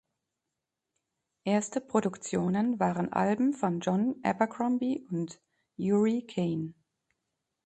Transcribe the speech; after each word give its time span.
Erste 1.43 1.79
Produktionen 1.79 2.79
waren 2.79 3.13
Alben 3.13 3.53
von 3.53 3.81
John 3.81 4.15
Abercrombie 4.23 5.05
und 5.11 5.39
Uri 5.77 6.25
Caine. 6.25 6.73